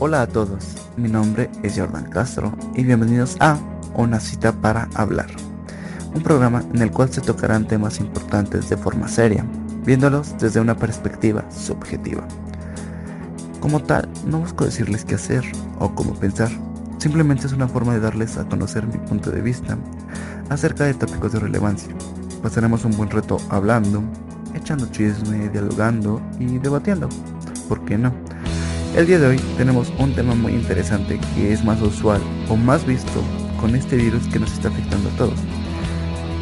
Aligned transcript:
Hola 0.00 0.22
a 0.22 0.28
todos, 0.28 0.76
mi 0.96 1.08
nombre 1.08 1.50
es 1.64 1.76
Jordan 1.76 2.08
Castro 2.08 2.56
y 2.76 2.84
bienvenidos 2.84 3.36
a 3.40 3.58
Una 3.94 4.20
cita 4.20 4.52
para 4.52 4.88
hablar, 4.94 5.26
un 6.14 6.22
programa 6.22 6.62
en 6.72 6.82
el 6.82 6.92
cual 6.92 7.12
se 7.12 7.20
tocarán 7.20 7.66
temas 7.66 7.98
importantes 7.98 8.68
de 8.68 8.76
forma 8.76 9.08
seria, 9.08 9.44
viéndolos 9.84 10.38
desde 10.38 10.60
una 10.60 10.76
perspectiva 10.76 11.44
subjetiva. 11.50 12.22
Como 13.58 13.82
tal, 13.82 14.08
no 14.24 14.38
busco 14.38 14.66
decirles 14.66 15.04
qué 15.04 15.16
hacer 15.16 15.42
o 15.80 15.92
cómo 15.92 16.14
pensar, 16.14 16.50
simplemente 16.98 17.48
es 17.48 17.52
una 17.52 17.66
forma 17.66 17.92
de 17.94 18.00
darles 18.00 18.36
a 18.36 18.48
conocer 18.48 18.86
mi 18.86 18.98
punto 18.98 19.32
de 19.32 19.40
vista 19.40 19.76
acerca 20.48 20.84
de 20.84 20.94
tópicos 20.94 21.32
de 21.32 21.40
relevancia. 21.40 21.92
Pasaremos 22.40 22.84
un 22.84 22.96
buen 22.96 23.10
reto 23.10 23.38
hablando, 23.48 24.04
echando 24.54 24.86
chisme, 24.92 25.48
dialogando 25.48 26.22
y 26.38 26.58
debatiendo. 26.58 27.08
¿Por 27.68 27.84
qué 27.84 27.98
no? 27.98 28.27
El 28.98 29.06
día 29.06 29.20
de 29.20 29.28
hoy 29.28 29.36
tenemos 29.56 29.92
un 30.00 30.12
tema 30.12 30.34
muy 30.34 30.54
interesante 30.54 31.20
que 31.36 31.52
es 31.52 31.64
más 31.64 31.80
usual 31.80 32.20
o 32.48 32.56
más 32.56 32.84
visto 32.84 33.22
con 33.60 33.76
este 33.76 33.94
virus 33.94 34.26
que 34.26 34.40
nos 34.40 34.52
está 34.52 34.70
afectando 34.70 35.08
a 35.08 35.12
todos. 35.12 35.38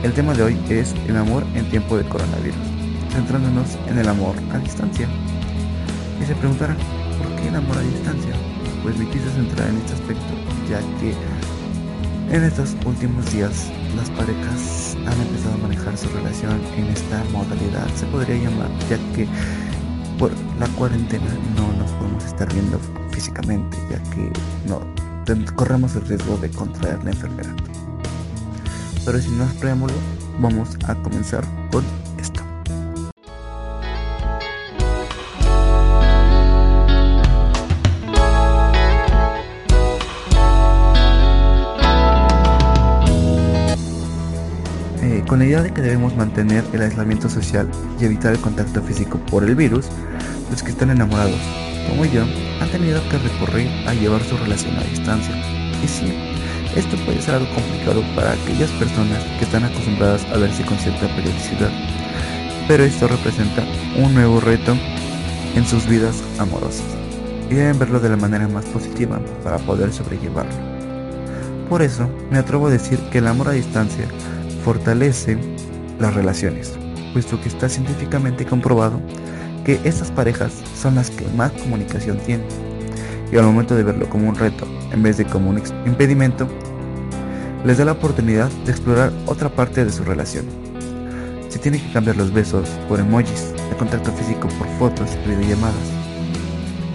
El 0.02 0.14
tema 0.14 0.32
de 0.32 0.42
hoy 0.42 0.58
es 0.70 0.94
el 1.06 1.18
amor 1.18 1.44
en 1.54 1.68
tiempo 1.68 1.98
de 1.98 2.08
coronavirus, 2.08 2.56
centrándonos 3.12 3.76
en 3.90 3.98
el 3.98 4.08
amor 4.08 4.34
a 4.54 4.58
distancia. 4.58 5.06
Y 6.18 6.24
se 6.24 6.34
preguntarán, 6.34 6.78
¿por 7.18 7.36
qué 7.36 7.48
el 7.48 7.56
amor 7.56 7.76
a 7.76 7.82
distancia? 7.82 8.32
Pues 8.82 8.96
me 8.96 9.06
quise 9.10 9.28
centrar 9.32 9.68
en 9.68 9.76
este 9.76 9.92
aspecto, 9.92 10.32
ya 10.70 10.78
que 10.98 11.12
en 12.34 12.42
estos 12.42 12.74
últimos 12.86 13.30
días 13.34 13.70
las 13.98 14.08
parejas 14.12 14.96
han 15.04 15.20
empezado 15.20 15.56
a 15.56 15.58
manejar 15.58 15.98
su 15.98 16.08
relación 16.08 16.58
en 16.78 16.86
esta 16.86 17.22
modalidad, 17.32 17.86
se 17.96 18.06
podría 18.06 18.36
llamar, 18.36 18.70
ya 18.88 18.96
que 19.14 19.28
por 20.18 20.30
la 20.58 20.66
cuarentena 20.76 21.26
no 21.56 21.72
nos 21.78 21.90
podemos 21.92 22.24
estar 22.24 22.52
viendo 22.52 22.80
físicamente, 23.10 23.76
ya 23.90 24.02
que 24.10 24.30
no 24.68 24.80
corremos 25.54 25.96
el 25.96 26.06
riesgo 26.06 26.36
de 26.36 26.50
contraer 26.50 27.02
la 27.04 27.10
enfermedad. 27.10 27.54
Pero 29.04 29.18
sin 29.20 29.38
más 29.38 29.52
preámbulo, 29.54 29.94
vamos 30.40 30.76
a 30.86 30.94
comenzar 30.96 31.44
con 45.26 45.40
la 45.40 45.46
idea 45.46 45.62
de 45.62 45.72
que 45.72 45.82
debemos 45.82 46.16
mantener 46.16 46.64
el 46.72 46.82
aislamiento 46.82 47.28
social 47.28 47.68
y 48.00 48.04
evitar 48.04 48.32
el 48.32 48.40
contacto 48.40 48.80
físico 48.82 49.18
por 49.30 49.44
el 49.44 49.56
virus, 49.56 49.86
los 50.50 50.62
que 50.62 50.70
están 50.70 50.90
enamorados, 50.90 51.40
como 51.88 52.04
yo, 52.04 52.22
han 52.60 52.68
tenido 52.70 53.00
que 53.08 53.18
recurrir 53.18 53.68
a 53.88 53.94
llevar 53.94 54.22
su 54.22 54.36
relación 54.36 54.76
a 54.76 54.84
distancia. 54.84 55.34
Y 55.82 55.88
sí, 55.88 56.14
esto 56.76 56.96
puede 57.04 57.20
ser 57.20 57.34
algo 57.34 57.52
complicado 57.54 58.02
para 58.14 58.32
aquellas 58.32 58.70
personas 58.72 59.22
que 59.38 59.44
están 59.44 59.64
acostumbradas 59.64 60.24
a 60.26 60.38
verse 60.38 60.64
con 60.64 60.78
cierta 60.78 61.08
periodicidad, 61.14 61.70
pero 62.68 62.84
esto 62.84 63.08
representa 63.08 63.64
un 63.96 64.14
nuevo 64.14 64.40
reto 64.40 64.76
en 65.54 65.66
sus 65.66 65.86
vidas 65.86 66.22
amorosas 66.38 66.86
y 67.50 67.54
deben 67.54 67.78
verlo 67.78 68.00
de 68.00 68.10
la 68.10 68.16
manera 68.16 68.46
más 68.48 68.64
positiva 68.66 69.20
para 69.42 69.58
poder 69.58 69.92
sobrellevarlo. 69.92 70.76
Por 71.68 71.82
eso, 71.82 72.08
me 72.30 72.38
atrevo 72.38 72.68
a 72.68 72.70
decir 72.70 72.98
que 73.10 73.18
el 73.18 73.26
amor 73.26 73.48
a 73.48 73.52
distancia 73.52 74.06
fortalece 74.66 75.38
las 76.00 76.12
relaciones, 76.12 76.72
puesto 77.12 77.40
que 77.40 77.48
está 77.48 77.68
científicamente 77.68 78.44
comprobado 78.44 79.00
que 79.64 79.78
estas 79.84 80.10
parejas 80.10 80.52
son 80.74 80.96
las 80.96 81.08
que 81.08 81.24
más 81.36 81.52
comunicación 81.52 82.18
tienen. 82.26 82.48
Y 83.30 83.36
al 83.36 83.44
momento 83.44 83.76
de 83.76 83.84
verlo 83.84 84.10
como 84.10 84.28
un 84.28 84.34
reto, 84.34 84.66
en 84.90 85.04
vez 85.04 85.18
de 85.18 85.24
como 85.24 85.50
un 85.50 85.62
impedimento, 85.86 86.48
les 87.64 87.78
da 87.78 87.84
la 87.84 87.92
oportunidad 87.92 88.50
de 88.64 88.72
explorar 88.72 89.12
otra 89.26 89.48
parte 89.48 89.84
de 89.84 89.92
su 89.92 90.02
relación. 90.02 90.46
Si 91.48 91.60
tienen 91.60 91.80
que 91.80 91.92
cambiar 91.92 92.16
los 92.16 92.32
besos 92.32 92.68
por 92.88 92.98
emojis, 92.98 93.52
el 93.70 93.76
contacto 93.76 94.10
físico 94.10 94.48
por 94.58 94.66
fotos 94.80 95.10
y 95.24 95.28
videollamadas. 95.28 95.76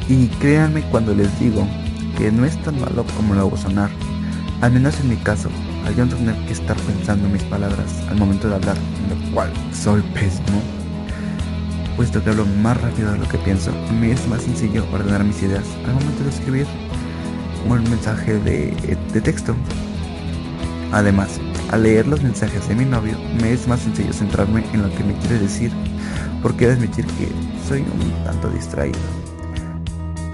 Y 0.09 0.27
créanme 0.41 0.81
cuando 0.91 1.15
les 1.15 1.39
digo 1.39 1.65
que 2.17 2.33
no 2.33 2.43
es 2.43 2.61
tan 2.63 2.81
malo 2.81 3.05
como 3.15 3.33
lo 3.33 3.39
hago 3.39 3.55
sonar. 3.55 3.89
Al 4.59 4.73
menos 4.73 4.99
en 4.99 5.07
mi 5.07 5.15
caso, 5.15 5.49
al 5.85 5.95
yo 5.95 6.05
no 6.05 6.15
tener 6.15 6.35
que 6.45 6.53
estar 6.53 6.77
pensando 6.77 7.27
mis 7.29 7.43
palabras 7.43 8.03
al 8.09 8.17
momento 8.17 8.47
de 8.49 8.55
hablar, 8.55 8.77
lo 9.09 9.31
cual 9.33 9.51
soy 9.73 10.01
pésimo, 10.13 10.61
puesto 11.95 12.23
que 12.23 12.29
hablo 12.29 12.45
más 12.61 12.79
rápido 12.81 13.11
de 13.11 13.19
lo 13.19 13.27
que 13.27 13.37
pienso, 13.39 13.71
me 13.99 14.11
es 14.11 14.27
más 14.27 14.41
sencillo 14.41 14.85
ordenar 14.91 15.23
mis 15.23 15.41
ideas 15.41 15.65
al 15.85 15.93
momento 15.93 16.23
de 16.23 16.29
escribir 16.29 16.67
un 17.67 17.83
mensaje 17.83 18.39
de, 18.39 18.97
de 19.13 19.21
texto. 19.21 19.55
Además, 20.91 21.39
al 21.71 21.83
leer 21.83 22.07
los 22.07 22.21
mensajes 22.21 22.67
de 22.67 22.75
mi 22.75 22.85
novio, 22.85 23.17
me 23.41 23.53
es 23.53 23.67
más 23.67 23.81
sencillo 23.81 24.11
centrarme 24.13 24.63
en 24.73 24.81
lo 24.81 24.89
que 24.89 25.03
me 25.03 25.13
quiere 25.15 25.39
decir, 25.39 25.71
porque 26.41 26.65
he 26.65 26.67
de 26.67 26.73
admitir 26.73 27.05
que 27.05 27.29
soy 27.67 27.81
un 27.81 28.23
tanto 28.25 28.49
distraído. 28.49 28.99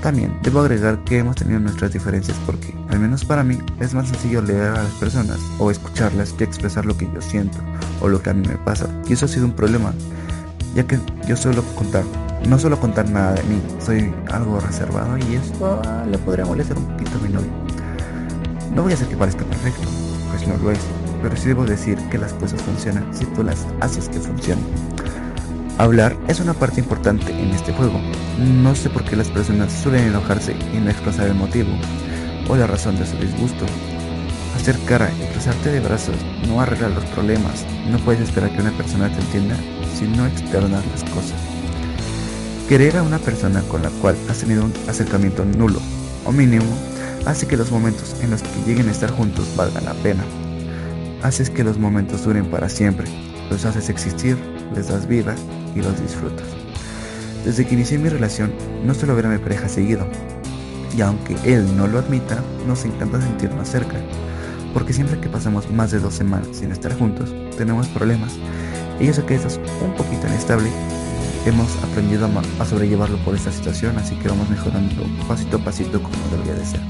También 0.02 0.38
debo 0.44 0.60
agregar 0.60 1.04
que 1.04 1.18
hemos 1.18 1.36
tenido 1.36 1.60
nuestras 1.60 1.92
diferencias 1.92 2.38
porque, 2.46 2.74
al 2.90 3.00
menos 3.00 3.26
para 3.26 3.44
mí, 3.44 3.58
es 3.80 3.94
más 3.94 4.08
sencillo 4.08 4.42
leer 4.42 4.70
a 4.70 4.84
las 4.84 4.94
personas 4.94 5.40
o 5.60 5.72
escucharlas 5.72 6.34
que 6.34 6.44
expresar 6.44 6.86
lo 6.86 6.96
que 6.96 7.10
yo 7.14 7.22
siento 7.22 7.58
o 8.00 8.08
lo 8.08 8.22
que 8.22 8.30
a 8.30 8.34
mí 8.34 8.48
me 8.48 8.58
pasa. 8.58 8.88
Y 9.08 9.14
eso 9.14 9.26
ha 9.26 9.28
sido 9.28 9.46
un 9.46 9.54
problema, 9.54 9.94
ya 10.76 10.86
que 10.86 11.00
yo 11.28 11.36
suelo 11.36 11.64
contar, 11.76 12.04
no 12.48 12.60
suelo 12.60 12.80
contar 12.80 13.10
nada 13.10 13.34
de 13.34 13.44
mí, 13.44 13.62
soy 13.84 14.14
algo 14.32 14.60
reservado 14.60 15.18
y 15.18 15.36
esto 15.36 15.82
le 16.10 16.18
podría 16.20 16.46
molestar 16.46 16.78
un 16.78 16.86
poquito 16.86 17.18
a 17.18 17.22
mi 17.22 17.30
novio. 17.30 17.50
No 18.76 18.84
voy 18.84 18.92
a 18.92 18.96
hacer 18.96 19.08
que 19.08 19.18
parezca 19.18 19.44
perfecto, 19.46 19.88
pues 20.30 20.48
no 20.48 20.56
lo 20.58 20.72
es, 20.72 20.80
pero 21.24 21.36
sí 21.36 21.48
debo 21.48 21.66
decir 21.66 21.98
que 22.10 22.20
las 22.20 22.34
cosas 22.34 22.62
funcionan 22.62 23.12
si 23.14 23.26
tú 23.26 23.44
las 23.44 23.66
haces 23.82 24.08
que 24.10 24.20
funcionen. 24.20 24.64
Hablar 25.80 26.18
es 26.28 26.40
una 26.40 26.56
parte 26.56 26.80
importante 26.80 27.32
en 27.32 27.52
este 27.52 27.72
juego. 27.72 28.02
No 28.40 28.76
sé 28.76 28.90
por 28.90 29.04
qué 29.04 29.16
las 29.16 29.30
personas 29.30 29.72
suelen 29.72 30.08
enojarse 30.08 30.56
y 30.74 30.78
no 30.78 30.90
expresar 30.90 31.28
el 31.28 31.36
motivo 31.36 31.70
o 32.50 32.56
la 32.56 32.66
razón 32.66 32.98
de 32.98 33.06
su 33.06 33.16
disgusto. 33.18 33.64
Hacer 34.56 34.76
cara 34.88 35.12
y 35.22 35.32
cruzarte 35.32 35.70
de 35.70 35.80
brazos 35.80 36.16
no 36.48 36.60
arregla 36.60 36.90
los 36.90 37.06
problemas. 37.06 37.64
No 37.92 38.00
puedes 38.00 38.22
esperar 38.22 38.50
que 38.56 38.62
una 38.62 38.72
persona 38.72 39.08
te 39.14 39.22
entienda 39.22 39.56
si 39.96 40.06
no 40.06 40.26
externas 40.26 40.84
las 40.88 41.04
cosas. 41.12 41.40
Querer 42.68 42.98
a 42.98 43.04
una 43.04 43.20
persona 43.20 43.62
con 43.70 43.84
la 43.84 43.92
cual 44.02 44.16
has 44.32 44.40
tenido 44.40 44.66
un 44.66 44.74
acercamiento 44.90 45.46
nulo 45.46 45.80
o 46.26 46.32
mínimo 46.32 46.66
hace 47.28 47.46
que 47.46 47.56
los 47.56 47.70
momentos 47.70 48.16
en 48.24 48.32
los 48.32 48.42
que 48.42 48.64
lleguen 48.66 48.90
a 48.90 48.92
estar 48.94 49.12
juntos 49.12 49.48
valgan 49.56 49.86
la 49.86 49.94
pena. 49.94 50.24
Haces 51.22 51.52
que 51.52 51.64
los 51.64 51.78
momentos 51.78 52.26
duren 52.26 52.50
para 52.50 52.68
siempre. 52.68 53.06
Los 53.52 53.64
haces 53.64 53.90
existir, 53.90 54.38
les 54.74 54.88
das 54.88 55.08
vida 55.08 55.36
y 55.78 55.82
los 55.82 56.02
disfrutas. 56.02 56.48
Desde 57.46 57.66
que 57.66 57.76
inicié 57.76 57.98
mi 57.98 58.10
relación, 58.10 58.52
no 58.84 58.94
suelo 58.94 59.16
ver 59.16 59.28
a 59.28 59.30
mi 59.30 59.38
pareja 59.38 59.70
seguido, 59.70 60.08
y 60.96 61.02
aunque 61.02 61.36
él 61.44 61.78
no 61.78 61.88
lo 61.88 62.00
admita, 62.00 62.44
nos 62.68 62.84
encanta 62.86 63.22
sentirnos 63.22 63.70
cerca, 63.70 63.98
porque 64.74 64.94
siempre 64.94 65.20
que 65.20 65.30
pasamos 65.30 65.70
más 65.72 65.92
de 65.92 66.00
dos 66.00 66.14
semanas 66.14 66.50
sin 66.52 66.72
estar 66.72 66.98
juntos, 66.98 67.34
tenemos 67.58 67.88
problemas, 67.88 68.34
y 69.00 69.12
sé 69.14 69.24
que 69.26 69.36
eso 69.36 69.48
es 69.48 69.60
un 69.82 69.94
poquito 69.96 70.28
inestable, 70.28 70.70
hemos 71.46 71.76
aprendido 71.84 72.26
a, 72.26 72.64
a 72.64 72.66
sobrellevarlo 72.66 73.18
por 73.20 73.36
esta 73.36 73.52
situación, 73.52 73.98
así 73.98 74.16
que 74.16 74.28
vamos 74.28 74.50
mejorando 74.50 75.04
pasito 75.28 75.58
a 75.58 75.60
pasito 75.60 76.02
como 76.02 76.18
debería 76.32 76.56
de 76.56 76.66
ser. 76.66 76.82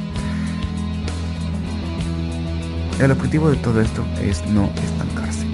El 2.99 3.11
objetivo 3.11 3.51
de 3.51 3.57
todo 3.57 3.79
esto 3.79 4.03
es 4.19 4.43
no 4.47 4.71
estancarse. 4.83 5.46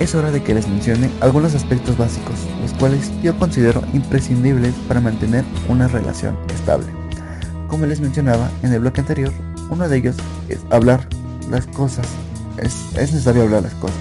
Es 0.00 0.14
hora 0.14 0.30
de 0.30 0.42
que 0.42 0.54
les 0.54 0.68
mencione 0.68 1.10
algunos 1.20 1.54
aspectos 1.54 1.96
básicos, 1.96 2.36
los 2.62 2.72
cuales 2.74 3.10
yo 3.22 3.36
considero 3.38 3.82
imprescindibles 3.92 4.74
para 4.86 5.00
mantener 5.00 5.44
una 5.68 5.88
relación 5.88 6.36
estable. 6.54 6.86
Como 7.66 7.84
les 7.86 8.00
mencionaba 8.00 8.50
en 8.62 8.72
el 8.72 8.80
bloque 8.80 9.00
anterior, 9.00 9.32
uno 9.70 9.88
de 9.88 9.96
ellos 9.96 10.16
es 10.48 10.60
hablar 10.70 11.06
las 11.50 11.66
cosas. 11.66 12.06
Es, 12.58 12.74
es 12.96 13.12
necesario 13.12 13.42
hablar 13.42 13.64
las 13.64 13.74
cosas. 13.74 13.96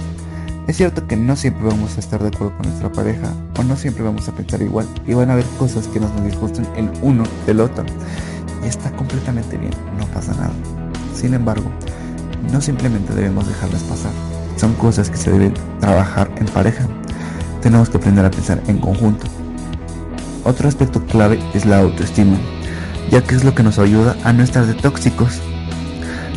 Es 0.67 0.77
cierto 0.77 1.07
que 1.07 1.15
no 1.15 1.35
siempre 1.35 1.63
vamos 1.63 1.97
a 1.97 1.99
estar 1.99 2.21
de 2.21 2.27
acuerdo 2.27 2.55
con 2.57 2.67
nuestra 2.67 2.91
pareja 2.91 3.33
o 3.57 3.63
no 3.63 3.75
siempre 3.75 4.03
vamos 4.03 4.27
a 4.27 4.33
pensar 4.33 4.61
igual 4.61 4.85
y 5.07 5.13
van 5.13 5.29
a 5.29 5.33
haber 5.33 5.45
cosas 5.57 5.87
que 5.87 5.99
nos 5.99 6.11
disgusten 6.23 6.67
el 6.75 6.91
uno 7.01 7.23
del 7.45 7.61
otro. 7.61 7.85
Y 8.63 8.67
está 8.67 8.91
completamente 8.91 9.57
bien, 9.57 9.71
no 9.97 10.05
pasa 10.07 10.33
nada. 10.33 10.53
Sin 11.15 11.33
embargo, 11.33 11.69
no 12.51 12.61
simplemente 12.61 13.13
debemos 13.13 13.47
dejarlas 13.47 13.81
pasar 13.83 14.11
son 14.57 14.73
cosas 14.73 15.09
que 15.09 15.17
se 15.17 15.31
deben 15.31 15.53
trabajar 15.79 16.29
en 16.37 16.45
pareja. 16.47 16.85
Tenemos 17.61 17.89
que 17.89 17.97
aprender 17.97 18.25
a 18.25 18.31
pensar 18.31 18.61
en 18.67 18.79
conjunto. 18.79 19.27
Otro 20.43 20.67
aspecto 20.67 21.03
clave 21.05 21.39
es 21.53 21.65
la 21.65 21.79
autoestima, 21.79 22.37
ya 23.11 23.21
que 23.21 23.35
es 23.35 23.43
lo 23.43 23.53
que 23.53 23.63
nos 23.63 23.79
ayuda 23.79 24.15
a 24.23 24.33
no 24.33 24.43
estar 24.43 24.65
de 24.65 24.73
tóxicos. 24.73 25.41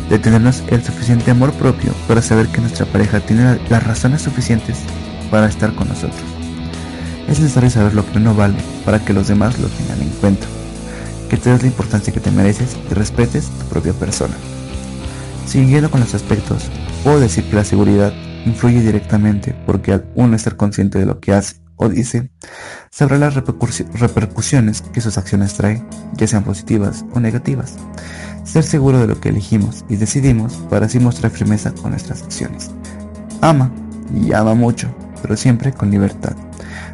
de 0.09 0.19
tenernos 0.19 0.61
el 0.67 0.83
suficiente 0.83 1.31
amor 1.31 1.53
propio 1.53 1.93
para 2.05 2.21
saber 2.21 2.47
que 2.49 2.59
nuestra 2.59 2.85
pareja 2.85 3.21
tiene 3.21 3.61
las 3.69 3.87
razones 3.87 4.21
suficientes 4.21 4.79
para 5.29 5.47
estar 5.47 5.73
con 5.73 5.87
nosotros. 5.87 6.19
Es 7.29 7.39
necesario 7.39 7.69
saber 7.69 7.93
lo 7.93 8.05
que 8.05 8.17
uno 8.17 8.35
vale 8.35 8.57
para 8.83 8.99
que 8.99 9.13
los 9.13 9.29
demás 9.29 9.57
lo 9.57 9.69
tengan 9.69 10.01
en 10.01 10.09
cuenta, 10.19 10.45
que 11.29 11.37
te 11.37 11.49
des 11.49 11.61
la 11.61 11.69
importancia 11.69 12.11
que 12.11 12.19
te 12.19 12.29
mereces 12.29 12.75
y 12.89 12.93
respetes 12.93 13.45
tu 13.45 13.65
propia 13.67 13.93
persona. 13.93 14.33
Siguiendo 15.47 15.89
con 15.89 16.01
los 16.01 16.13
aspectos, 16.13 16.69
puedo 17.03 17.19
decir 17.19 17.43
que 17.45 17.55
la 17.55 17.63
seguridad 17.63 18.13
influye 18.45 18.81
directamente 18.81 19.55
porque 19.65 19.93
al 19.93 20.05
uno 20.15 20.35
estar 20.35 20.55
consciente 20.55 20.99
de 20.99 21.05
lo 21.05 21.19
que 21.19 21.33
hace 21.33 21.55
o 21.75 21.89
dice, 21.89 22.29
sabrá 22.91 23.17
las 23.17 23.33
repercusiones 23.33 24.81
que 24.81 25.01
sus 25.01 25.17
acciones 25.17 25.55
traen, 25.55 25.87
ya 26.13 26.27
sean 26.27 26.43
positivas 26.43 27.03
o 27.13 27.19
negativas. 27.19 27.75
Ser 28.43 28.63
seguro 28.63 28.99
de 28.99 29.07
lo 29.07 29.19
que 29.19 29.29
elegimos 29.29 29.83
y 29.89 29.95
decidimos 29.95 30.53
para 30.69 30.85
así 30.85 30.99
mostrar 30.99 31.31
firmeza 31.31 31.73
con 31.73 31.91
nuestras 31.91 32.21
acciones. 32.21 32.69
Ama 33.41 33.71
y 34.13 34.31
ama 34.33 34.53
mucho, 34.53 34.93
pero 35.23 35.35
siempre 35.35 35.73
con 35.73 35.89
libertad. 35.89 36.35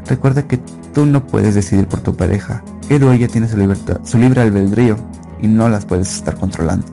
Recuerda 0.06 0.48
que 0.48 0.58
tú 0.94 1.06
no 1.06 1.28
puedes 1.28 1.54
decidir 1.54 1.88
por 1.88 2.00
tu 2.00 2.16
pareja, 2.16 2.64
él 2.88 3.04
o 3.04 3.12
ella 3.12 3.28
tiene 3.28 3.50
su 3.50 3.58
libertad, 3.58 4.00
su 4.06 4.18
libre 4.18 4.42
albedrío 4.42 4.96
y 5.42 5.48
no 5.48 5.68
las 5.68 5.86
puedes 5.86 6.16
estar 6.16 6.36
controlando. 6.36 6.88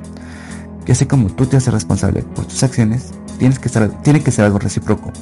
Y 0.86 0.92
así 0.92 1.06
como 1.06 1.28
tú 1.30 1.46
te 1.46 1.56
haces 1.56 1.72
responsable 1.72 2.22
por 2.22 2.44
tus 2.46 2.62
acciones, 2.62 3.12
tienes 3.38 3.58
que 3.58 3.68
estar, 3.68 3.88
tiene 4.02 4.22
que 4.22 4.30
ser 4.30 4.44
algo 4.44 4.58
recíproco. 4.58 5.12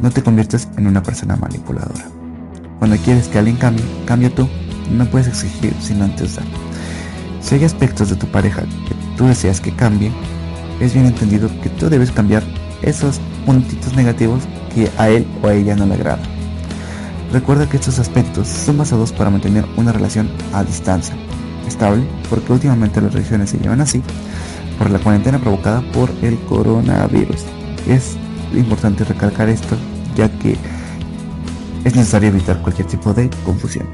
No 0.00 0.10
te 0.10 0.22
conviertas 0.22 0.68
en 0.76 0.86
una 0.86 1.02
persona 1.02 1.36
manipuladora. 1.36 2.06
Cuando 2.78 2.96
quieres 2.96 3.28
que 3.28 3.38
alguien 3.38 3.56
cambie, 3.56 3.84
cambia 4.06 4.34
tú. 4.34 4.48
No 4.90 5.04
puedes 5.10 5.28
exigir 5.28 5.74
sin 5.80 6.00
antes 6.00 6.36
dar. 6.36 6.46
Si 7.40 7.54
hay 7.54 7.64
aspectos 7.64 8.10
de 8.10 8.16
tu 8.16 8.26
pareja 8.26 8.62
que 8.62 8.94
tú 9.16 9.26
deseas 9.26 9.60
que 9.60 9.74
cambie, 9.74 10.12
es 10.80 10.94
bien 10.94 11.06
entendido 11.06 11.48
que 11.62 11.68
tú 11.70 11.90
debes 11.90 12.10
cambiar 12.10 12.42
esos 12.82 13.20
puntitos 13.44 13.94
negativos 13.94 14.44
que 14.74 14.90
a 14.96 15.08
él 15.08 15.26
o 15.42 15.48
a 15.48 15.54
ella 15.54 15.74
no 15.74 15.86
le 15.86 15.94
agradan. 15.94 16.38
Recuerda 17.32 17.68
que 17.68 17.76
estos 17.76 17.98
aspectos 17.98 18.48
son 18.48 18.78
basados 18.78 19.12
para 19.12 19.30
mantener 19.30 19.66
una 19.76 19.92
relación 19.92 20.30
a 20.52 20.64
distancia, 20.64 21.14
estable, 21.66 22.06
porque 22.30 22.52
últimamente 22.52 23.00
las 23.00 23.12
relaciones 23.12 23.50
se 23.50 23.58
llevan 23.58 23.80
así, 23.80 24.02
por 24.78 24.90
la 24.90 24.98
cuarentena 25.00 25.38
provocada 25.38 25.82
por 25.92 26.10
el 26.22 26.38
coronavirus. 26.40 27.44
Es 27.86 28.16
importante 28.54 29.04
recalcar 29.04 29.48
esto, 29.48 29.76
ya 30.14 30.30
que 30.38 30.56
es 31.84 31.94
necesario 31.96 32.28
evitar 32.28 32.62
cualquier 32.62 32.86
tipo 32.86 33.12
de 33.12 33.28
confusión. 33.44 33.88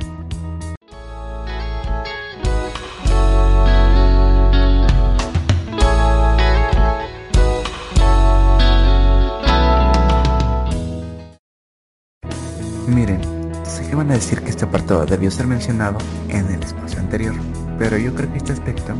Miren, 12.87 13.20
sé 13.64 13.88
que 13.88 13.96
van 13.96 14.10
a 14.10 14.14
decir 14.14 14.40
que 14.42 14.50
este 14.50 14.64
apartado 14.64 15.06
debió 15.06 15.30
ser 15.30 15.46
mencionado 15.46 15.98
en 16.28 16.46
el 16.46 16.62
espacio 16.62 17.00
anterior, 17.00 17.34
pero 17.78 17.96
yo 17.96 18.14
creo 18.14 18.30
que 18.30 18.38
este 18.38 18.52
aspecto 18.52 18.94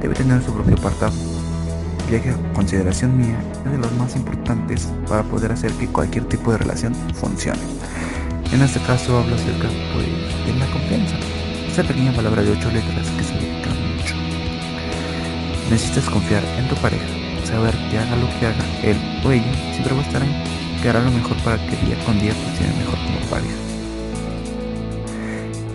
debe 0.00 0.14
tener 0.14 0.42
su 0.42 0.52
propio 0.52 0.76
apartado 0.76 1.12
ya 2.10 2.20
que 2.20 2.34
consideración 2.54 3.16
mía 3.16 3.38
es 3.64 3.70
de 3.70 3.78
los 3.78 3.92
más 3.92 4.16
importantes 4.16 4.88
para 5.08 5.22
poder 5.22 5.52
hacer 5.52 5.70
que 5.72 5.86
cualquier 5.86 6.24
tipo 6.24 6.50
de 6.50 6.58
relación 6.58 6.92
funcione. 7.14 7.60
En 8.52 8.62
este 8.62 8.80
caso 8.80 9.18
hablo 9.18 9.36
acerca 9.36 9.68
pues, 9.94 10.06
de 10.44 10.58
la 10.58 10.66
confianza, 10.72 11.16
esa 11.68 11.84
pequeña 11.84 12.12
palabra 12.12 12.42
de 12.42 12.50
ocho 12.50 12.68
letras 12.72 13.08
que 13.16 13.22
significa 13.22 13.70
mucho. 13.70 14.14
Necesitas 15.70 16.10
confiar 16.10 16.42
en 16.58 16.68
tu 16.68 16.74
pareja, 16.76 17.06
saber 17.44 17.74
que 17.90 17.98
haga 17.98 18.16
lo 18.16 18.26
que 18.40 18.46
haga 18.46 18.64
él 18.82 18.96
o 19.24 19.30
ella, 19.30 19.54
siempre 19.72 19.94
va 19.94 20.00
a 20.00 20.04
estar 20.04 20.22
ahí, 20.22 20.44
que 20.82 20.88
hará 20.88 21.00
lo 21.00 21.12
mejor 21.12 21.36
para 21.44 21.58
que 21.58 21.76
día 21.86 21.96
con 22.04 22.18
día 22.18 22.34
funcione 22.34 22.74
mejor 22.76 22.98
como 22.98 23.20
pareja. 23.30 23.54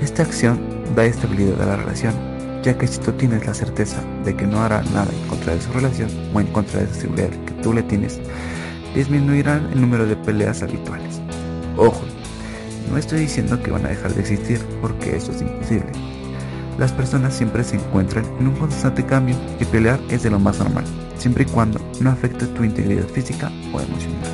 Esta 0.02 0.24
acción 0.24 0.60
da 0.96 1.06
estabilidad 1.06 1.62
a 1.62 1.66
la 1.66 1.76
relación 1.78 2.35
ya 2.66 2.76
que 2.76 2.88
si 2.88 3.00
tú 3.00 3.12
tienes 3.12 3.46
la 3.46 3.54
certeza 3.54 3.98
de 4.24 4.36
que 4.36 4.48
no 4.48 4.60
hará 4.60 4.82
nada 4.92 5.08
en 5.12 5.28
contra 5.30 5.54
de 5.54 5.62
su 5.62 5.72
relación 5.72 6.10
o 6.34 6.40
en 6.40 6.48
contra 6.48 6.80
de 6.80 6.86
esa 6.86 7.02
seguridad 7.02 7.30
que 7.30 7.54
tú 7.62 7.74
le 7.74 7.84
tienes, 7.84 8.20
disminuirán 8.96 9.70
el 9.72 9.82
número 9.82 10.08
de 10.08 10.16
peleas 10.16 10.64
habituales. 10.64 11.22
Ojo, 11.78 12.02
no 12.90 12.98
estoy 12.98 13.20
diciendo 13.20 13.62
que 13.62 13.70
van 13.70 13.86
a 13.86 13.90
dejar 13.90 14.16
de 14.16 14.22
existir 14.22 14.60
porque 14.82 15.16
eso 15.16 15.32
es 15.32 15.44
imposible. 15.44 15.92
Las 16.80 16.92
personas 16.92 17.36
siempre 17.36 17.64
se 17.64 17.76
encuentran 17.76 18.26
en 18.40 18.48
un 18.48 18.56
constante 18.56 19.06
cambio 19.06 19.36
y 19.60 19.66
pelear 19.66 20.00
es 20.10 20.24
de 20.24 20.32
lo 20.32 20.40
más 20.40 20.58
normal, 20.58 20.86
siempre 21.18 21.44
y 21.44 21.52
cuando 21.52 21.80
no 22.02 22.10
afecte 22.10 22.48
tu 22.48 22.64
integridad 22.64 23.06
física 23.06 23.52
o 23.74 23.80
emocional. 23.80 24.32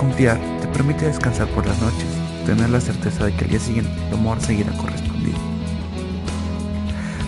Confiar 0.00 0.40
te 0.60 0.66
permite 0.66 1.06
descansar 1.06 1.46
por 1.50 1.64
las 1.64 1.80
noches, 1.80 2.08
tener 2.44 2.70
la 2.70 2.80
certeza 2.80 3.26
de 3.26 3.32
que 3.34 3.44
al 3.44 3.50
día 3.50 3.60
siguiente 3.60 3.92
tu 4.10 4.16
amor 4.16 4.40
seguirá 4.40 4.72
correspondido. 4.72 5.49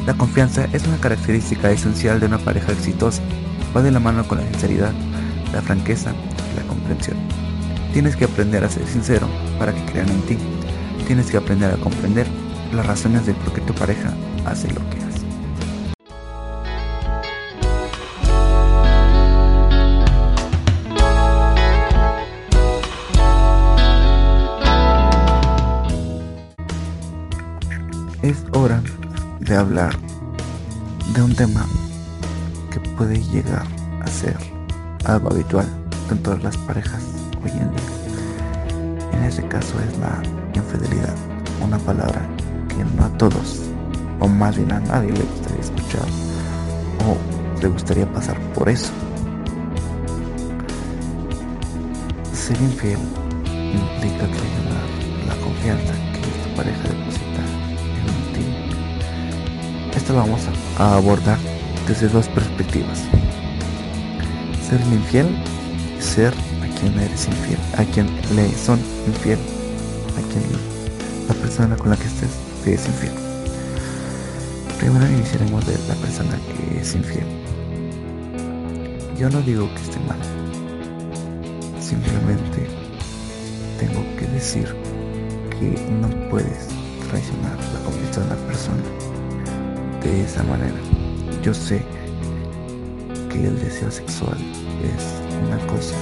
La 0.06 0.14
confianza 0.14 0.68
es 0.72 0.84
una 0.84 0.98
característica 0.98 1.70
esencial 1.70 2.18
de 2.18 2.26
una 2.26 2.38
pareja 2.38 2.72
exitosa. 2.72 3.22
Va 3.74 3.82
de 3.82 3.92
la 3.92 4.00
mano 4.00 4.26
con 4.26 4.38
la 4.38 4.44
sinceridad, 4.48 4.92
la 5.52 5.62
franqueza 5.62 6.12
y 6.52 6.56
la 6.56 6.66
comprensión. 6.66 7.16
Tienes 7.92 8.16
que 8.16 8.24
aprender 8.24 8.64
a 8.64 8.68
ser 8.68 8.86
sincero 8.86 9.28
para 9.60 9.72
que 9.72 9.84
crean 9.92 10.08
en 10.08 10.22
ti. 10.22 10.38
Tienes 11.06 11.30
que 11.30 11.36
aprender 11.36 11.72
a 11.72 11.76
comprender 11.76 12.26
las 12.72 12.84
razones 12.84 13.26
de 13.26 13.34
por 13.34 13.52
qué 13.52 13.60
tu 13.60 13.74
pareja 13.74 14.12
hace 14.44 14.68
lo 14.68 14.80
que 14.90 15.01
hablar 29.62 29.96
de 31.14 31.22
un 31.22 31.34
tema 31.36 31.64
que 32.72 32.80
puede 32.80 33.22
llegar 33.22 33.64
a 34.00 34.06
ser 34.08 34.36
algo 35.04 35.30
habitual 35.30 35.66
en 36.10 36.18
todas 36.18 36.42
las 36.42 36.56
parejas 36.56 37.00
hoy 37.44 37.50
en 37.50 37.70
día. 37.70 39.08
En 39.12 39.22
este 39.22 39.46
caso 39.46 39.74
es 39.80 39.96
la 39.98 40.20
infidelidad, 40.52 41.14
una 41.64 41.78
palabra 41.78 42.28
que 42.68 42.84
no 42.96 43.04
a 43.04 43.18
todos, 43.18 43.60
o 44.18 44.26
más 44.26 44.56
bien 44.56 44.72
a 44.72 44.80
nadie 44.80 45.12
le 45.12 45.22
gustaría 45.22 45.60
escuchar, 45.60 46.08
o 47.06 47.60
le 47.62 47.68
gustaría 47.68 48.12
pasar 48.12 48.38
por 48.54 48.68
eso. 48.68 48.90
Ser 52.32 52.60
infiel 52.60 52.98
implica 53.46 54.26
traicionar 54.26 54.86
la 55.28 55.36
confianza 55.36 55.92
que 56.12 56.48
tu 56.48 56.56
pareja 56.56 56.88
deposita 56.88 57.31
vamos 60.12 60.40
a 60.78 60.96
abordar 60.96 61.38
desde 61.88 62.08
dos 62.08 62.28
perspectivas. 62.28 63.00
Ser 64.68 64.80
infiel 64.92 65.28
y 65.98 66.02
ser 66.02 66.32
a 66.62 66.78
quien 66.78 66.98
eres 66.98 67.26
infiel, 67.26 67.58
a 67.76 67.84
quien 67.84 68.06
le 68.34 68.50
son 68.56 68.78
infiel, 69.06 69.38
a 70.18 70.32
quien 70.32 70.44
la 71.28 71.34
persona 71.34 71.76
con 71.76 71.90
la 71.90 71.96
que 71.96 72.06
estés 72.06 72.30
te 72.64 72.74
es 72.74 72.86
infiel. 72.86 73.12
Primero 74.78 75.06
iniciaremos 75.10 75.66
de 75.66 75.78
la 75.88 75.94
persona 75.94 76.38
que 76.46 76.80
es 76.80 76.94
infiel. 76.94 77.26
Yo 79.18 79.30
no 79.30 79.40
digo 79.42 79.68
que 79.74 79.82
esté 79.82 79.98
mal, 80.00 80.18
simplemente 81.80 82.66
tengo 83.78 84.02
que 84.18 84.26
decir 84.26 84.74
que 85.58 85.70
no 86.00 86.08
puedes 86.28 86.68
traicionar 87.08 87.56
la 87.72 87.84
confianza 87.84 88.20
de 88.20 88.26
una 88.26 88.46
persona 88.46 89.01
de 90.02 90.24
esa 90.24 90.42
manera. 90.42 90.74
Yo 91.42 91.54
sé 91.54 91.82
que 93.30 93.46
el 93.46 93.58
deseo 93.58 93.90
sexual 93.90 94.36
es 94.82 95.04
una 95.46 95.58
cosa 95.66 95.94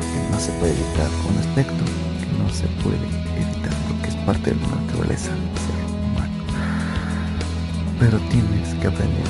que 0.00 0.32
no 0.32 0.40
se 0.40 0.52
puede 0.52 0.72
evitar, 0.72 1.08
un 1.28 1.38
aspecto 1.38 1.84
que 2.20 2.42
no 2.42 2.48
se 2.50 2.66
puede 2.82 2.96
evitar 3.36 3.74
porque 3.88 4.08
es 4.08 4.16
parte 4.26 4.50
de 4.50 4.56
la 4.60 4.68
naturaleza 4.68 5.30
del 5.32 5.56
ser 5.58 5.80
humano. 6.04 6.34
Pero 7.98 8.18
tienes 8.30 8.74
que 8.80 8.86
aprender 8.86 9.28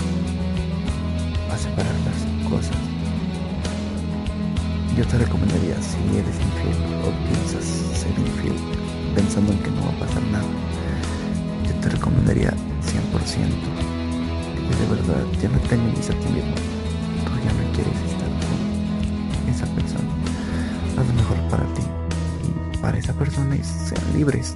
a 1.53 1.59
separar 1.59 1.95
las 2.07 2.51
cosas. 2.51 2.77
Yo 4.97 5.07
te 5.07 5.19
recomendaría 5.19 5.77
si 5.83 5.99
eres 6.17 6.37
infiel 6.37 6.77
o 7.05 7.11
piensas 7.29 7.65
ser 7.65 8.11
infiel 8.19 8.55
pensando 9.15 9.53
en 9.53 9.59
que 9.59 9.71
no 9.71 9.83
va 9.83 9.91
a 9.91 10.07
pasar 10.07 10.23
nada, 10.25 10.45
yo 11.67 11.75
te 11.81 11.89
recomendaría 11.89 12.53
100%. 12.53 12.70
Y 12.70 12.70
de 13.21 14.87
verdad, 14.87 15.25
ya 15.43 15.49
no 15.51 15.59
te 15.59 15.75
animes 15.75 16.09
a 16.09 16.15
ti 16.15 16.29
mismo. 16.33 16.55
Tú 17.25 17.33
ya 17.45 17.53
no 17.53 17.73
quieres 17.75 18.01
estar 18.11 18.29
con 18.29 19.49
esa 19.49 19.67
persona. 19.75 20.09
Haz 20.97 21.07
lo 21.07 21.13
mejor 21.15 21.37
para 21.51 21.65
ti 21.75 21.83
y 22.75 22.79
para 22.79 22.99
esa 22.99 23.13
persona 23.13 23.57
y 23.57 23.63
sean 23.63 24.03
libres. 24.17 24.55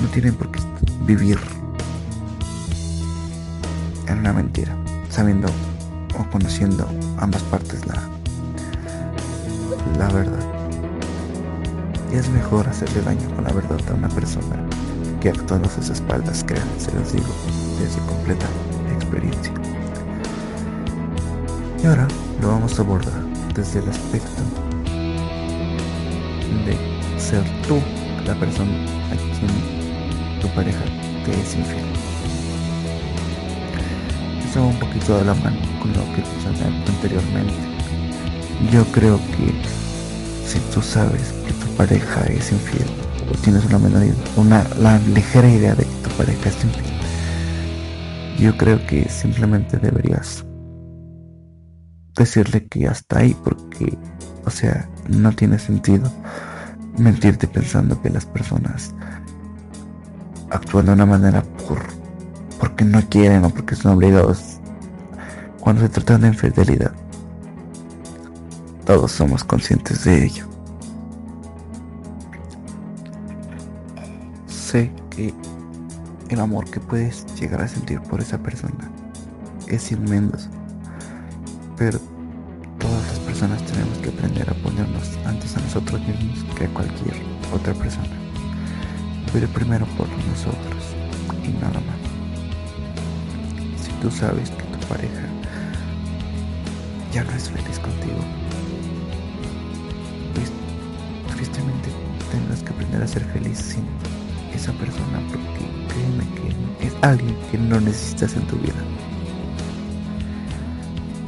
No 0.00 0.08
tienen 0.08 0.34
por 0.34 0.50
qué 0.50 0.60
vivir 1.06 1.38
en 4.06 4.18
una 4.18 4.32
mentira, 4.32 4.76
sabiendo 5.10 5.48
o 6.18 6.30
conociendo 6.30 6.88
ambas 7.18 7.42
partes 7.42 7.84
la, 7.86 8.00
la 9.98 10.08
verdad. 10.12 10.46
Y 12.12 12.16
es 12.16 12.28
mejor 12.28 12.68
hacerle 12.68 13.02
daño 13.02 13.28
con 13.34 13.44
la 13.44 13.52
verdad 13.52 13.80
a 13.90 13.94
una 13.94 14.08
persona 14.08 14.64
que 15.24 15.30
actuando 15.30 15.66
a 15.66 15.72
sus 15.72 15.88
espaldas, 15.88 16.44
crean, 16.46 16.68
se 16.76 16.92
los 16.92 17.14
digo 17.14 17.34
desde 17.80 17.98
completa 18.00 18.44
experiencia. 18.94 19.54
Y 21.82 21.86
ahora 21.86 22.06
lo 22.42 22.48
vamos 22.48 22.78
a 22.78 22.82
abordar 22.82 23.24
desde 23.54 23.78
el 23.78 23.88
aspecto 23.88 24.42
de 26.66 27.18
ser 27.18 27.42
tú 27.66 27.80
la 28.26 28.34
persona 28.34 28.70
a 29.10 29.16
quien 29.16 30.42
tu 30.42 30.48
pareja 30.54 30.84
te 31.24 31.30
es 31.30 31.56
infiel. 31.56 31.86
Eso 34.46 34.60
va 34.60 34.66
un 34.66 34.78
poquito 34.78 35.16
de 35.16 35.24
la 35.24 35.34
mano 35.36 35.56
con 35.80 35.90
lo 35.94 36.04
que 36.14 36.20
mencioné 36.20 36.84
anteriormente. 36.86 37.54
Yo 38.70 38.84
creo 38.92 39.16
que 39.16 39.54
si 40.46 40.58
tú 40.70 40.82
sabes 40.82 41.32
que 41.46 41.54
tu 41.54 41.66
pareja 41.76 42.26
es 42.26 42.52
infiel 42.52 43.03
o 43.30 43.36
tienes 43.38 43.64
una 43.66 43.78
menor 43.78 44.02
una 44.36 44.64
la 44.80 44.98
ligera 44.98 45.48
idea 45.48 45.74
de 45.74 45.84
que 45.84 46.08
tu 46.08 46.10
pareja 46.10 46.48
es 46.48 46.64
infiel, 46.64 46.94
yo 48.38 48.56
creo 48.56 48.84
que 48.86 49.08
simplemente 49.08 49.78
deberías 49.78 50.44
decirle 52.14 52.66
que 52.66 52.86
hasta 52.86 53.20
ahí 53.20 53.36
porque, 53.42 53.96
o 54.44 54.50
sea, 54.50 54.88
no 55.08 55.32
tiene 55.32 55.58
sentido 55.58 56.10
mentirte 56.98 57.46
pensando 57.46 58.00
que 58.00 58.10
las 58.10 58.24
personas 58.26 58.94
actúan 60.50 60.86
de 60.86 60.92
una 60.92 61.06
manera 61.06 61.42
por 61.66 61.80
porque 62.58 62.84
no 62.84 63.00
quieren 63.08 63.44
o 63.44 63.50
porque 63.50 63.74
son 63.74 63.92
obligados. 63.92 64.58
Cuando 65.60 65.82
se 65.82 65.88
trata 65.88 66.18
de 66.18 66.28
infidelidad, 66.28 66.92
todos 68.84 69.12
somos 69.12 69.44
conscientes 69.44 70.04
de 70.04 70.24
ello. 70.24 70.53
Sé 74.74 74.90
que 75.08 75.32
el 76.30 76.40
amor 76.40 76.68
que 76.68 76.80
puedes 76.80 77.24
llegar 77.38 77.62
a 77.62 77.68
sentir 77.68 78.00
por 78.00 78.20
esa 78.20 78.42
persona 78.42 78.90
es 79.68 79.92
inmenso, 79.92 80.50
pero 81.76 82.00
todas 82.80 83.06
las 83.06 83.20
personas 83.20 83.64
tenemos 83.66 83.96
que 83.98 84.08
aprender 84.08 84.50
a 84.50 84.54
ponernos 84.54 85.16
antes 85.26 85.56
a 85.56 85.60
nosotros 85.60 86.00
mismos 86.00 86.44
que 86.58 86.64
a 86.64 86.68
cualquier 86.70 87.14
otra 87.54 87.72
persona. 87.74 88.18
Pero 89.32 89.46
primero 89.50 89.86
por 89.96 90.08
nosotros 90.08 90.82
y 91.44 91.50
nada 91.50 91.80
más. 91.86 92.00
Si 93.80 93.92
tú 94.02 94.10
sabes 94.10 94.50
que 94.50 94.64
tu 94.64 94.88
pareja 94.88 95.28
ya 97.12 97.22
no 97.22 97.30
es 97.30 97.48
feliz 97.48 97.78
contigo, 97.78 98.24
pues 100.34 100.50
tristemente 101.36 101.90
tendrás 102.32 102.64
que 102.64 102.70
aprender 102.70 103.04
a 103.04 103.06
ser 103.06 103.22
feliz 103.26 103.56
sin 103.56 103.84
esa 104.56 104.72
persona 104.72 105.20
porque 105.28 105.64
créeme 105.88 106.24
que 106.78 106.86
es 106.86 106.94
alguien 107.02 107.36
que 107.50 107.58
no 107.58 107.80
necesitas 107.80 108.34
en 108.34 108.46
tu 108.46 108.56
vida. 108.56 108.74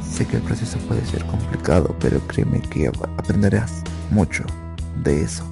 Sé 0.01 0.25
que 0.25 0.37
el 0.37 0.41
proceso 0.43 0.77
puede 0.79 1.05
ser 1.05 1.23
complicado, 1.25 1.95
pero 1.99 2.19
créeme 2.27 2.59
que 2.61 2.87
aprenderás 2.87 3.83
mucho 4.09 4.43
de 5.03 5.21
eso. 5.21 5.43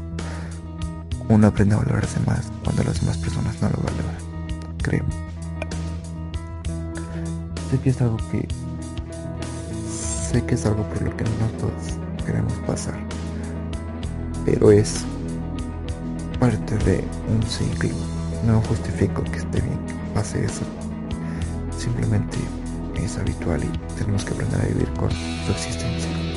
Uno 1.30 1.48
aprende 1.48 1.76
a 1.76 1.80
valorarse 1.80 2.20
más 2.26 2.52
cuando 2.64 2.84
las 2.84 3.00
demás 3.00 3.18
personas 3.18 3.62
no 3.62 3.70
lo 3.70 3.78
valoran. 3.78 4.18
Créeme. 4.82 5.10
Sé 7.70 7.80
que 7.80 7.90
es 7.90 8.02
algo 8.02 8.18
que... 8.32 8.48
Sé 10.32 10.44
que 10.46 10.56
es 10.56 10.66
algo 10.66 10.84
por 10.84 11.02
lo 11.02 11.16
que 11.16 11.24
no 11.24 11.48
todos 11.60 12.26
queremos 12.26 12.54
pasar. 12.68 12.96
Pero 14.46 14.72
es 14.72 15.06
parte 16.46 16.78
de 16.86 17.04
un 17.28 17.42
ciclo. 17.42 17.90
No 18.46 18.62
justifico 18.62 19.24
que 19.24 19.38
esté 19.38 19.62
bien 19.62 19.80
que 19.88 19.94
pase 20.14 20.46
eso. 20.46 20.62
Simplemente 21.76 22.38
es 22.96 23.18
habitual 23.18 23.64
y 23.64 23.96
tenemos 23.98 24.24
que 24.24 24.34
aprender 24.34 24.62
a 24.62 24.66
vivir 24.66 24.90
con 24.94 25.10
su 25.10 25.52
existencia. 25.52 26.35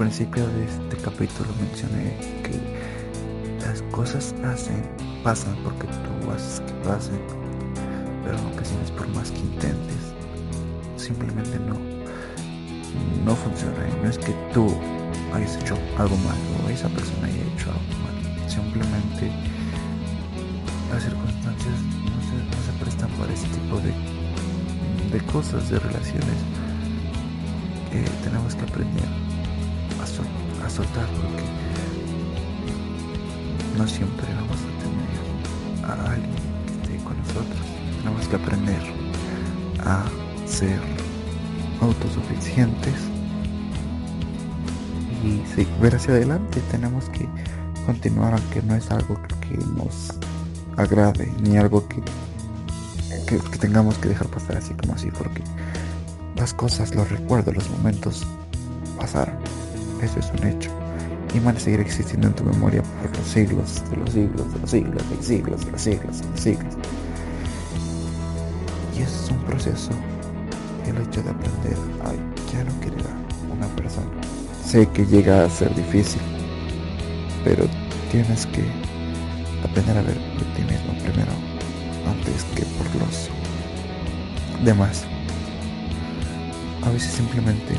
Principio 0.00 0.46
de 0.46 0.64
este 0.64 0.96
capítulo 1.04 1.50
mencioné 1.60 2.16
que 2.42 2.56
las 3.60 3.82
cosas 3.92 4.34
hacen, 4.42 4.82
pasan 5.22 5.54
porque 5.62 5.86
tú 5.88 6.30
haces 6.30 6.60
que 6.60 6.72
pasen, 6.88 7.20
pero 8.24 8.38
en 8.38 8.46
ocasiones 8.46 8.90
por 8.92 9.06
más 9.08 9.30
que 9.30 9.40
intentes, 9.40 10.14
simplemente 10.96 11.58
no, 11.58 11.76
no 13.26 13.36
funciona. 13.36 13.76
Y 13.90 14.02
no 14.02 14.08
es 14.08 14.16
que 14.16 14.32
tú 14.54 14.74
hayas 15.34 15.56
hecho 15.56 15.76
algo 15.98 16.16
mal 16.16 16.38
o 16.64 16.70
esa 16.70 16.88
persona 16.88 17.26
haya 17.26 17.42
hecho 17.52 17.68
algo 17.68 17.92
mal, 18.00 18.48
simplemente 18.48 19.30
las 20.90 21.02
circunstancias 21.02 21.76
no 22.08 22.62
se, 22.64 22.82
prestan 22.82 23.10
para 23.18 23.34
ese 23.34 23.46
tipo 23.48 23.76
de, 23.80 23.92
de 25.12 25.26
cosas, 25.26 25.68
de 25.68 25.78
relaciones 25.78 26.38
que 27.92 28.00
tenemos 28.24 28.54
que 28.54 28.62
aprender 28.62 29.30
a, 30.02 30.70
soltar 30.70 31.06
porque 31.06 31.44
no 33.76 33.86
siempre 33.86 34.26
vamos 34.34 34.56
a 34.56 34.70
tener 34.82 35.90
a 35.90 36.12
alguien 36.12 36.30
que 36.66 36.72
esté 36.92 37.04
con 37.04 37.18
nosotros. 37.18 37.60
Tenemos 37.98 38.28
que 38.28 38.36
aprender 38.36 38.82
a 39.84 40.04
ser 40.46 40.80
autosuficientes 41.80 42.94
y 45.22 45.82
ver 45.82 45.96
hacia 45.96 46.14
adelante. 46.14 46.60
Tenemos 46.70 47.08
que 47.10 47.28
continuar 47.86 48.34
aunque 48.34 48.62
no 48.62 48.74
es 48.74 48.90
algo 48.90 49.20
que 49.40 49.56
nos 49.76 50.12
agrade 50.76 51.32
ni 51.42 51.56
algo 51.56 51.86
que, 51.88 52.00
que, 53.26 53.38
que 53.38 53.58
tengamos 53.58 53.98
que 53.98 54.08
dejar 54.08 54.28
pasar 54.28 54.56
así 54.56 54.72
como 54.74 54.94
así 54.94 55.10
porque 55.10 55.42
las 56.36 56.54
cosas, 56.54 56.94
los 56.94 57.10
recuerdos, 57.10 57.54
los 57.54 57.68
momentos 57.70 58.26
pasaron 58.98 59.36
eso 60.02 60.18
es 60.20 60.30
un 60.40 60.46
hecho. 60.46 60.70
Y 61.34 61.38
van 61.40 61.56
a 61.56 61.60
seguir 61.60 61.80
existiendo 61.80 62.28
en 62.28 62.34
tu 62.34 62.44
memoria 62.44 62.82
por 62.82 63.16
los 63.16 63.26
siglos, 63.26 63.82
de 63.90 63.96
los 63.96 64.10
siglos, 64.10 64.52
de 64.52 64.60
los 64.60 64.70
siglos, 64.70 65.10
de 65.10 65.16
los 65.16 65.24
siglos, 65.24 65.64
de 65.64 65.70
los 65.72 65.80
siglos, 65.80 66.20
de 66.20 66.28
los 66.30 66.40
siglos. 66.40 66.74
Y 68.96 69.02
eso 69.02 69.24
es 69.24 69.30
un 69.30 69.38
proceso. 69.44 69.90
El 70.86 70.96
hecho 70.96 71.22
de 71.22 71.30
aprender 71.30 71.76
a 72.04 72.12
ya 72.52 72.64
no 72.64 72.80
querer 72.80 73.06
a 73.06 73.52
una 73.52 73.66
persona. 73.76 74.10
Sé 74.64 74.88
que 74.88 75.06
llega 75.06 75.44
a 75.44 75.50
ser 75.50 75.74
difícil, 75.74 76.20
pero 77.44 77.64
tienes 78.10 78.46
que 78.46 78.64
aprender 79.64 79.98
a 79.98 80.02
ver 80.02 80.16
por 80.34 80.44
ti 80.54 80.62
mismo 80.62 80.92
primero, 81.02 81.32
antes 82.08 82.44
que 82.56 82.62
por 82.62 82.86
los 83.00 83.30
demás. 84.64 85.04
A 86.82 86.90
veces 86.90 87.12
simplemente 87.12 87.74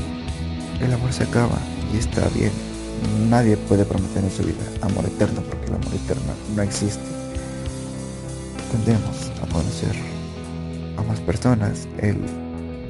el 0.80 0.94
amor 0.94 1.12
se 1.12 1.24
acaba 1.24 1.58
y 1.94 1.98
está 1.98 2.28
bien. 2.30 2.52
Nadie 3.30 3.58
puede 3.58 3.86
prometer 3.86 4.24
en 4.24 4.32
su 4.32 4.44
vida 4.44 4.64
amor 4.82 5.06
eterno 5.06 5.42
porque 5.42 5.66
el 5.68 5.74
amor 5.74 5.94
eterno 5.94 6.34
no 6.56 6.62
existe. 6.62 7.02
Tendemos 8.72 9.32
a 9.42 9.48
conocer 9.52 9.96
a 10.98 11.04
más 11.04 11.20
personas. 11.22 11.88
El 11.98 12.18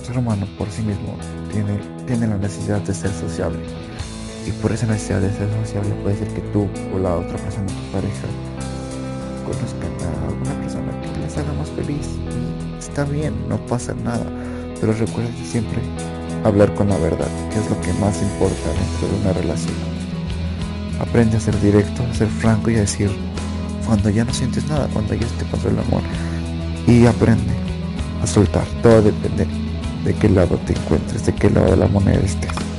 ser 0.04 0.18
humano 0.18 0.48
por 0.58 0.70
sí 0.70 0.82
mismo 0.82 1.16
tiene, 1.52 1.80
tiene 2.06 2.28
la 2.28 2.38
necesidad 2.38 2.82
de 2.82 2.94
ser 2.94 3.12
sociable. 3.12 3.60
Y 4.46 4.52
por 4.54 4.72
esa 4.72 4.88
necesidad 4.88 5.22
de 5.22 5.32
ser 5.32 5.50
sociable 5.64 5.94
puede 6.04 6.18
ser 6.18 6.28
que 6.30 6.42
tú 6.52 6.68
o 6.94 7.00
la 7.00 7.16
otra 7.16 7.38
persona, 7.38 7.68
tu 7.68 7.92
pareja, 7.92 8.28
conozcan 9.46 10.10
a 10.10 10.28
alguna 10.28 10.62
persona 10.62 10.92
que 11.02 11.20
les 11.20 11.38
haga 11.38 11.54
más 11.54 11.70
feliz. 11.70 12.08
Y 12.28 12.80
está 12.80 13.06
bien, 13.06 13.34
no 13.48 13.64
pasa 13.68 13.94
nada. 13.94 14.26
Pero 14.80 14.94
recuerden 14.94 15.36
siempre 15.46 15.80
hablar 16.44 16.74
con 16.74 16.90
la 16.90 16.98
verdad, 16.98 17.28
que 17.52 17.60
es 17.60 17.70
lo 17.70 17.80
que 17.82 17.94
más 17.94 18.22
importa 18.22 18.70
dentro 18.70 19.08
de 19.08 19.22
una 19.22 19.34
relación. 19.34 19.76
Aprende 21.00 21.38
a 21.38 21.40
ser 21.40 21.60
directo, 21.62 22.04
a 22.04 22.14
ser 22.14 22.28
franco 22.28 22.70
y 22.70 22.76
a 22.76 22.82
decir 22.82 23.10
cuando 23.86 24.10
ya 24.10 24.24
no 24.24 24.34
sientes 24.34 24.68
nada, 24.68 24.88
cuando 24.94 25.14
ya 25.14 25.28
te 25.38 25.46
pasó 25.46 25.70
el 25.70 25.80
amor. 25.80 26.02
Y 26.88 27.06
aprende 27.06 27.54
a 28.22 28.28
soltar. 28.28 28.66
Todo 28.82 29.02
depende 29.02 29.48
de 30.06 30.14
qué 30.16 30.30
lado 30.30 30.58
te 30.66 30.74
encuentres, 30.74 31.26
de 31.26 31.34
qué 31.34 31.50
lado 31.50 31.72
de 31.72 31.78
la 31.78 31.88
moneda 31.88 32.20
estés. 32.20 32.71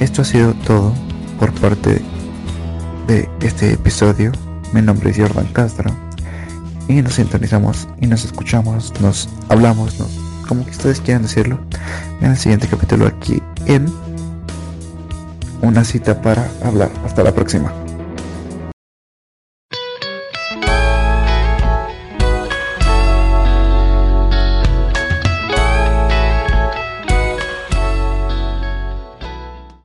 Esto 0.00 0.22
ha 0.22 0.24
sido 0.24 0.54
todo 0.66 0.94
por 1.38 1.52
parte 1.60 2.00
de 3.06 3.28
este 3.42 3.74
episodio. 3.74 4.32
Mi 4.72 4.80
nombre 4.80 5.10
es 5.10 5.18
Jordan 5.18 5.46
Castro 5.52 5.94
y 6.88 7.02
nos 7.02 7.14
sintonizamos 7.14 7.86
y 8.00 8.06
nos 8.06 8.24
escuchamos, 8.24 8.94
nos 9.02 9.28
hablamos, 9.50 10.00
nos, 10.00 10.08
como 10.48 10.64
que 10.64 10.70
ustedes 10.70 11.02
quieran 11.02 11.24
decirlo, 11.24 11.60
en 12.22 12.30
el 12.30 12.38
siguiente 12.38 12.66
capítulo 12.66 13.06
aquí 13.06 13.42
en 13.66 13.92
una 15.60 15.84
cita 15.84 16.22
para 16.22 16.50
hablar. 16.64 16.90
Hasta 17.04 17.22
la 17.22 17.34
próxima. 17.34 17.70